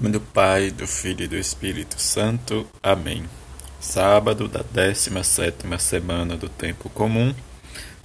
nome 0.00 0.12
do 0.12 0.20
Pai, 0.20 0.70
do 0.70 0.86
Filho 0.86 1.24
e 1.24 1.28
do 1.28 1.36
Espírito 1.36 2.00
Santo. 2.00 2.64
Amém. 2.80 3.24
Sábado 3.80 4.46
da 4.46 4.62
17 4.62 5.66
semana 5.80 6.36
do 6.36 6.48
Tempo 6.48 6.88
Comum. 6.88 7.34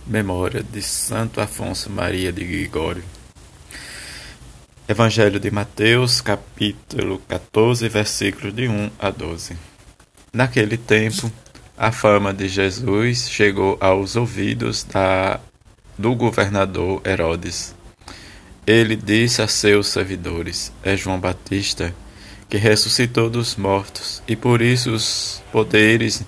Memória 0.06 0.64
de 0.64 0.82
Santo 0.82 1.40
Afonso 1.40 1.92
Maria 1.92 2.34
de 2.34 2.44
Gregório. 2.44 3.04
Evangelho 4.88 5.40
de 5.40 5.52
Mateus, 5.52 6.20
capítulo 6.20 7.20
14, 7.28 7.88
versículos 7.90 8.56
de 8.56 8.68
1 8.68 8.90
a 8.98 9.12
12. 9.12 9.56
Naquele 10.34 10.78
tempo, 10.78 11.32
a 11.78 11.92
fama 11.92 12.34
de 12.34 12.48
Jesus 12.48 13.30
chegou 13.30 13.78
aos 13.80 14.16
ouvidos 14.16 14.84
da, 14.84 15.40
do 15.98 16.16
governador 16.16 17.02
Herodes 17.06 17.76
ele 18.66 18.96
disse 18.96 19.42
a 19.42 19.48
seus 19.48 19.88
servidores: 19.88 20.72
É 20.84 20.96
João 20.96 21.20
Batista, 21.20 21.94
que 22.50 22.58
ressuscitou 22.58 23.30
dos 23.30 23.56
mortos, 23.56 24.22
e 24.28 24.36
por 24.36 24.62
isso 24.62 24.92
os 24.92 25.42
poderes 25.52 26.24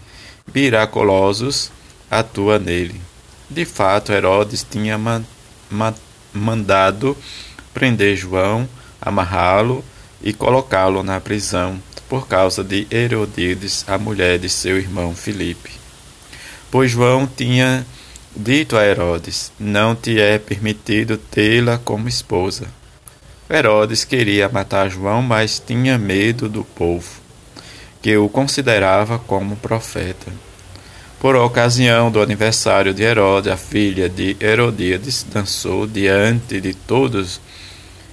miraculosos 0.53 1.71
atuam 2.09 2.59
nele. 2.59 3.01
De 3.49 3.65
fato, 3.65 4.11
Herodes 4.11 4.65
tinha 4.69 4.97
ma 4.97 5.21
ma 5.69 5.93
mandado 6.33 7.17
prender 7.73 8.15
João, 8.15 8.67
amarrá-lo 9.01 9.83
e 10.21 10.33
colocá-lo 10.33 11.03
na 11.03 11.19
prisão 11.19 11.81
por 12.09 12.27
causa 12.27 12.63
de 12.63 12.87
Herodíades, 12.91 13.83
a 13.87 13.97
mulher 13.97 14.37
de 14.37 14.49
seu 14.49 14.77
irmão 14.77 15.15
Filipe. 15.15 15.71
Pois 16.69 16.91
João 16.91 17.25
tinha 17.25 17.85
Dito 18.37 18.75
a 18.75 18.85
Herodes: 18.85 19.49
Não 19.57 19.95
te 19.95 20.19
é 20.19 20.37
permitido 20.37 21.17
tê-la 21.17 21.77
como 21.77 22.09
esposa. 22.09 22.67
Herodes 23.49 24.03
queria 24.03 24.49
matar 24.49 24.89
João, 24.89 25.21
mas 25.21 25.57
tinha 25.65 25.97
medo 25.97 26.49
do 26.49 26.61
povo, 26.61 27.09
que 28.01 28.17
o 28.17 28.27
considerava 28.27 29.17
como 29.17 29.55
profeta. 29.55 30.33
Por 31.17 31.37
ocasião 31.37 32.11
do 32.11 32.21
aniversário 32.21 32.93
de 32.93 33.03
Herodes, 33.03 33.53
a 33.53 33.55
filha 33.55 34.09
de 34.09 34.35
Herodíades 34.41 35.25
dançou 35.31 35.87
diante 35.87 36.59
de 36.59 36.73
todos 36.73 37.39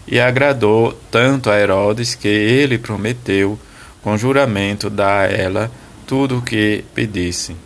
e 0.06 0.20
agradou 0.20 0.96
tanto 1.10 1.50
a 1.50 1.58
Herodes 1.58 2.14
que 2.14 2.28
ele 2.28 2.78
prometeu, 2.78 3.58
com 4.00 4.16
juramento, 4.16 4.88
dar 4.88 5.28
a 5.28 5.32
ela 5.32 5.70
tudo 6.06 6.38
o 6.38 6.42
que 6.42 6.84
pedisse. 6.94 7.56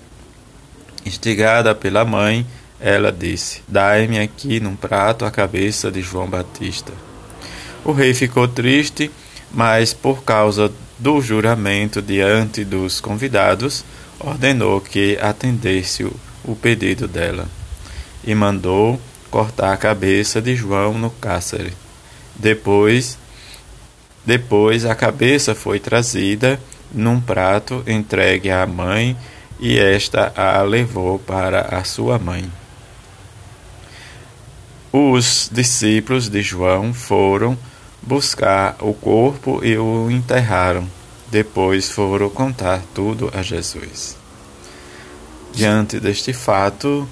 Instigada 1.07 1.73
pela 1.73 2.05
mãe, 2.05 2.45
ela 2.81 3.13
disse: 3.13 3.63
Dai-me 3.69 4.19
aqui 4.19 4.59
num 4.59 4.75
prato 4.75 5.25
a 5.25 5.31
cabeça 5.31 5.89
de 5.89 6.03
João 6.03 6.29
Batista. 6.29 6.93
O 7.85 7.93
rei 7.93 8.13
ficou 8.13 8.49
triste, 8.49 9.09
mas 9.53 9.95
por 9.95 10.25
causa 10.25 10.73
do 10.99 11.21
juramento 11.21 12.03
diante 12.03 12.65
dos 12.65 13.01
convidados, 13.01 13.85
ordenou 14.19 14.81
que 14.81 15.17
atendesse 15.23 16.03
o 16.45 16.57
pedido 16.57 17.07
dela 17.07 17.47
e 18.25 18.35
mandou 18.35 19.01
cortar 19.31 19.73
a 19.73 19.77
cabeça 19.77 20.43
de 20.43 20.57
João 20.57 20.95
no 20.99 21.11
cárcere. 21.11 21.73
Depois, 22.35 23.17
depois 24.25 24.85
a 24.85 24.95
cabeça 24.97 25.55
foi 25.55 25.79
trazida 25.79 26.59
num 26.93 27.21
prato 27.21 27.85
entregue 27.87 28.51
à 28.51 28.67
mãe 28.67 29.17
e 29.59 29.79
esta 29.79 30.33
a 30.37 30.63
levou 30.63 31.19
para 31.19 31.63
a 31.77 31.85
sua 31.85 32.19
mãe. 32.19 32.51
Os 34.93 35.51
discípulos 35.53 36.29
de 36.29 36.43
João 36.43 36.93
foram 36.95 37.57
buscar 38.03 38.77
o 38.81 38.95
corpo 38.95 39.65
e 39.65 39.77
o 39.77 40.11
enterraram. 40.11 40.89
Depois 41.31 41.91
foram 41.91 42.31
contar 42.31 42.83
tudo 42.95 43.31
a 43.35 43.43
Jesus. 43.43 44.17
Diante 45.53 45.99
deste 45.99 46.33
fato 46.33 47.09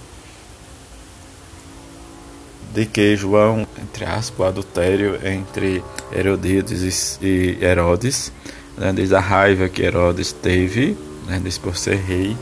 de 2.73 2.87
que 2.87 3.17
João, 3.17 3.67
entre 3.81 4.05
aspas, 4.05 4.39
o 4.39 4.45
adultério 4.45 5.19
entre 5.27 5.83
Herodíades 6.13 7.19
e 7.21 7.59
Herodes, 7.61 8.33
né, 8.77 8.93
desde 8.93 9.15
a 9.15 9.21
raiva 9.21 9.69
que 9.69 9.83
Herodes 9.83 10.33
teve 10.33 10.97
né, 11.27 11.41
por 11.63 11.77
ser 11.77 11.97
rei. 11.97 12.37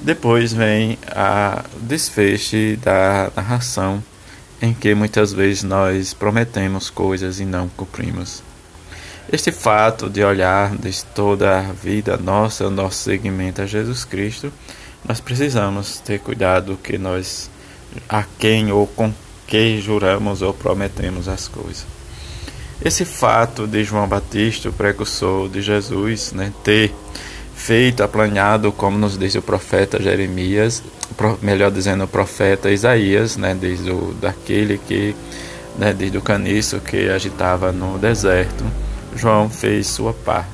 Depois 0.00 0.52
vem 0.52 0.98
a 1.06 1.64
desfecho 1.80 2.76
da 2.82 3.30
narração, 3.34 4.02
em 4.60 4.72
que 4.74 4.94
muitas 4.94 5.32
vezes 5.32 5.62
nós 5.62 6.14
prometemos 6.14 6.90
coisas 6.90 7.40
e 7.40 7.44
não 7.44 7.68
cumprimos. 7.68 8.42
Este 9.32 9.50
fato 9.50 10.10
de 10.10 10.22
olhar 10.22 10.76
de 10.76 11.04
toda 11.06 11.58
a 11.58 11.62
vida 11.72 12.16
nossa, 12.16 12.68
nosso 12.70 13.04
seguimento 13.04 13.62
a 13.62 13.66
Jesus 13.66 14.04
Cristo, 14.04 14.52
nós 15.06 15.20
precisamos 15.20 15.98
ter 15.98 16.20
cuidado 16.20 16.78
que 16.82 16.98
nós 16.98 17.50
a 18.08 18.24
quem 18.38 18.70
ou 18.72 18.86
com 18.86 19.12
que 19.46 19.80
juramos 19.80 20.42
ou 20.42 20.52
prometemos 20.52 21.28
as 21.28 21.48
coisas. 21.48 21.86
Esse 22.84 23.04
fato 23.04 23.66
de 23.66 23.84
João 23.84 24.06
Batista, 24.06 24.68
o 24.68 24.72
precursor 24.72 25.48
de 25.48 25.62
Jesus, 25.62 26.32
né, 26.32 26.52
ter 26.62 26.92
feito, 27.54 28.02
aplanhado, 28.02 28.72
como 28.72 28.98
nos 28.98 29.18
diz 29.18 29.34
o 29.34 29.42
profeta 29.42 30.02
Jeremias, 30.02 30.82
melhor 31.40 31.70
dizendo, 31.70 32.04
o 32.04 32.08
profeta 32.08 32.70
Isaías, 32.70 33.36
né, 33.36 33.54
desde 33.54 33.90
o, 33.90 34.14
daquele 34.20 34.78
que, 34.78 35.14
né, 35.78 35.92
desde 35.92 36.18
o 36.18 36.22
caniço 36.22 36.80
que 36.80 37.08
agitava 37.08 37.72
no 37.72 37.98
deserto, 37.98 38.64
João 39.16 39.48
fez 39.48 39.86
sua 39.86 40.12
parte. 40.12 40.48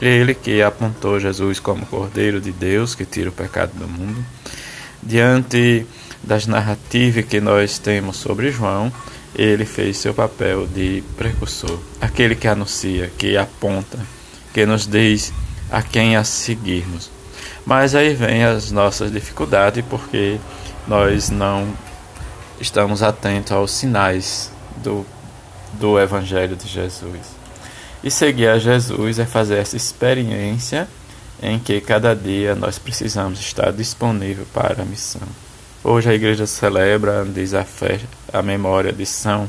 Ele 0.00 0.34
que 0.34 0.60
apontou 0.60 1.20
Jesus 1.20 1.60
como 1.60 1.86
Cordeiro 1.86 2.40
de 2.40 2.50
Deus 2.50 2.94
que 2.94 3.04
tira 3.04 3.30
o 3.30 3.32
pecado 3.32 3.72
do 3.74 3.86
mundo. 3.86 4.24
Diante 5.00 5.86
das 6.22 6.46
narrativas 6.46 7.24
que 7.24 7.40
nós 7.40 7.78
temos 7.78 8.16
sobre 8.16 8.50
João, 8.50 8.92
ele 9.34 9.64
fez 9.64 9.96
seu 9.96 10.12
papel 10.12 10.66
de 10.66 11.02
precursor, 11.16 11.78
aquele 12.00 12.34
que 12.34 12.46
anuncia, 12.46 13.10
que 13.16 13.36
aponta, 13.36 13.98
que 14.52 14.66
nos 14.66 14.86
diz 14.86 15.32
a 15.72 15.82
quem 15.82 16.16
a 16.16 16.22
seguirmos. 16.22 17.10
Mas 17.64 17.94
aí 17.94 18.14
vem 18.14 18.44
as 18.44 18.70
nossas 18.70 19.10
dificuldades 19.10 19.82
porque 19.88 20.38
nós 20.86 21.30
não 21.30 21.66
estamos 22.60 23.02
atentos 23.02 23.52
aos 23.52 23.70
sinais 23.70 24.52
do, 24.76 25.06
do 25.72 25.98
Evangelho 25.98 26.54
de 26.54 26.68
Jesus. 26.68 27.42
E 28.04 28.10
seguir 28.10 28.48
a 28.48 28.58
Jesus 28.58 29.18
é 29.18 29.24
fazer 29.24 29.56
essa 29.56 29.76
experiência 29.76 30.86
em 31.42 31.58
que 31.58 31.80
cada 31.80 32.14
dia 32.14 32.54
nós 32.54 32.78
precisamos 32.78 33.40
estar 33.40 33.72
disponível 33.72 34.46
para 34.52 34.82
a 34.82 34.84
missão. 34.84 35.22
Hoje 35.82 36.10
a 36.10 36.14
igreja 36.14 36.46
celebra, 36.46 37.24
diz 37.24 37.54
a 37.54 37.64
fé, 37.64 37.98
a 38.32 38.42
memória 38.42 38.92
de 38.92 39.06
São 39.06 39.48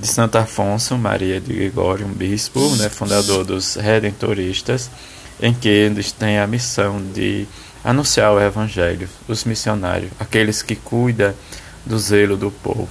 de 0.00 0.06
Santo 0.06 0.38
Afonso 0.38 0.96
Maria 0.96 1.38
de 1.38 1.52
Gregório, 1.52 2.06
um 2.06 2.12
bispo, 2.12 2.74
né, 2.76 2.88
fundador 2.88 3.44
dos 3.44 3.74
Redentoristas, 3.74 4.90
em 5.42 5.52
que 5.52 5.68
eles 5.68 6.10
têm 6.10 6.38
a 6.38 6.46
missão 6.46 7.02
de 7.12 7.46
anunciar 7.84 8.32
o 8.32 8.40
Evangelho, 8.40 9.08
os 9.28 9.44
missionários, 9.44 10.10
aqueles 10.18 10.62
que 10.62 10.74
cuidam 10.74 11.34
do 11.84 11.98
zelo 11.98 12.36
do 12.36 12.50
povo. 12.50 12.88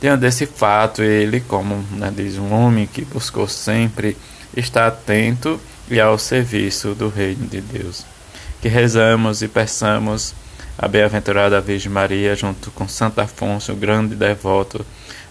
Diante 0.00 0.22
desse 0.22 0.44
fato, 0.44 1.02
ele, 1.02 1.40
como 1.40 1.84
né, 1.92 2.12
diz 2.14 2.36
um 2.36 2.52
homem 2.52 2.86
que 2.86 3.04
buscou 3.04 3.46
sempre 3.46 4.16
estar 4.56 4.88
atento 4.88 5.60
e 5.88 6.00
ao 6.00 6.18
serviço 6.18 6.94
do 6.94 7.08
Reino 7.08 7.46
de 7.46 7.60
Deus. 7.60 8.04
Que 8.60 8.68
rezamos 8.68 9.42
e 9.42 9.48
peçamos 9.48 10.34
a 10.76 10.88
bem-aventurada 10.88 11.60
Virgem 11.60 11.92
Maria, 11.92 12.34
junto 12.34 12.70
com 12.72 12.88
Santo 12.88 13.20
Afonso, 13.20 13.72
o 13.72 13.76
grande 13.76 14.14
devoto 14.14 14.84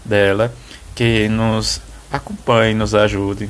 dela, 0.06 0.54
que 1.00 1.30
nos 1.30 1.80
acompanhe, 2.12 2.74
nos 2.74 2.94
ajude 2.94 3.50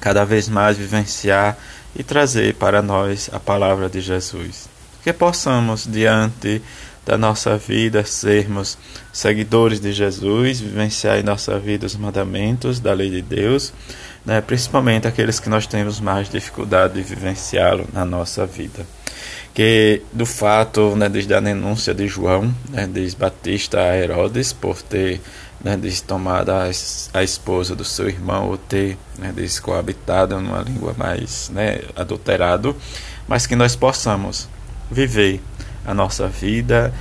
cada 0.00 0.24
vez 0.24 0.48
mais 0.48 0.76
vivenciar 0.76 1.56
e 1.94 2.02
trazer 2.02 2.56
para 2.56 2.82
nós 2.82 3.30
a 3.32 3.38
palavra 3.38 3.88
de 3.88 4.00
Jesus. 4.00 4.68
Que 5.04 5.12
possamos, 5.12 5.86
diante 5.86 6.60
da 7.06 7.16
nossa 7.16 7.56
vida, 7.56 8.04
sermos 8.04 8.76
seguidores 9.12 9.78
de 9.78 9.92
Jesus, 9.92 10.58
vivenciar 10.58 11.20
em 11.20 11.22
nossa 11.22 11.56
vida 11.56 11.86
os 11.86 11.94
mandamentos 11.94 12.80
da 12.80 12.92
lei 12.94 13.10
de 13.10 13.22
Deus, 13.22 13.72
né, 14.26 14.40
principalmente 14.40 15.06
aqueles 15.06 15.38
que 15.38 15.48
nós 15.48 15.68
temos 15.68 16.00
mais 16.00 16.28
dificuldade 16.28 16.94
de 16.94 17.02
vivenciá-lo 17.02 17.86
na 17.92 18.04
nossa 18.04 18.44
vida. 18.44 18.84
Que 19.54 20.02
do 20.12 20.26
fato, 20.26 20.96
né, 20.96 21.08
desde 21.08 21.32
a 21.32 21.38
denúncia 21.38 21.94
de 21.94 22.08
João, 22.08 22.52
né, 22.68 22.88
desde 22.88 23.16
Batista 23.16 23.78
a 23.78 23.96
Herodes, 23.96 24.52
por 24.52 24.82
ter 24.82 25.20
né, 25.62 25.76
diz 25.76 26.00
tomada 26.00 26.70
a 27.12 27.22
esposa 27.22 27.76
do 27.76 27.84
seu 27.84 28.08
irmão, 28.08 28.48
ou 28.48 28.56
ter, 28.56 28.96
né, 29.18 29.32
diz 29.34 29.60
coabitada 29.60 30.38
numa 30.40 30.62
língua 30.62 30.94
mais 30.96 31.50
né, 31.50 31.80
adulterado, 31.94 32.74
mas 33.28 33.46
que 33.46 33.54
nós 33.54 33.76
possamos 33.76 34.48
viver 34.90 35.40
a 35.86 35.94
nossa 35.94 36.26
vida 36.26 36.92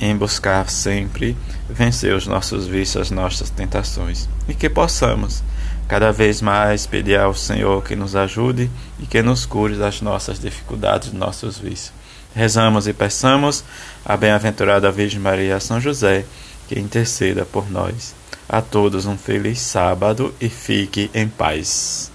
em 0.00 0.16
buscar 0.16 0.68
sempre 0.70 1.36
vencer 1.68 2.14
os 2.14 2.26
nossos 2.26 2.66
vícios, 2.66 3.02
as 3.02 3.10
nossas 3.10 3.50
tentações, 3.50 4.28
e 4.48 4.54
que 4.54 4.68
possamos 4.68 5.42
cada 5.86 6.10
vez 6.10 6.40
mais 6.40 6.86
pedir 6.86 7.18
ao 7.18 7.34
Senhor 7.34 7.82
que 7.82 7.94
nos 7.94 8.16
ajude 8.16 8.70
e 8.98 9.06
que 9.06 9.20
nos 9.22 9.44
cure 9.44 9.76
das 9.76 10.00
nossas 10.00 10.38
dificuldades, 10.38 11.10
dos 11.10 11.18
nossos 11.18 11.58
vícios. 11.58 11.92
Rezamos 12.34 12.86
e 12.86 12.92
peçamos 12.92 13.64
a 14.04 14.16
bem-aventurada 14.16 14.90
Virgem 14.90 15.18
Maria 15.18 15.58
São 15.58 15.80
José 15.80 16.24
que 16.70 16.78
interceda 16.78 17.44
por 17.44 17.68
nós. 17.68 18.14
A 18.48 18.62
todos 18.62 19.04
um 19.04 19.18
feliz 19.18 19.58
sábado 19.58 20.32
e 20.40 20.48
fique 20.48 21.10
em 21.12 21.26
paz. 21.26 22.12